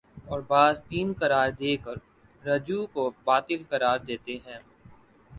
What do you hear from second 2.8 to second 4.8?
کو باطل قرار دیتے ہیں